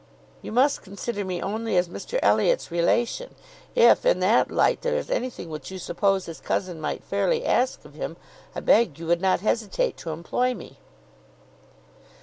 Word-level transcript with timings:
You 0.41 0.51
must 0.51 0.81
consider 0.81 1.23
me 1.23 1.43
only 1.43 1.77
as 1.77 1.87
Mr 1.87 2.17
Elliot's 2.23 2.71
relation. 2.71 3.35
If 3.75 4.03
in 4.03 4.19
that 4.21 4.49
light 4.49 4.81
there 4.81 4.95
is 4.97 5.11
anything 5.11 5.51
which 5.51 5.69
you 5.69 5.77
suppose 5.77 6.25
his 6.25 6.39
cousin 6.39 6.81
might 6.81 7.03
fairly 7.03 7.45
ask 7.45 7.85
of 7.85 7.93
him, 7.93 8.17
I 8.55 8.61
beg 8.61 8.97
you 8.97 9.05
would 9.05 9.21
not 9.21 9.41
hesitate 9.41 9.97
to 9.97 10.09
employ 10.09 10.55
me." 10.55 10.79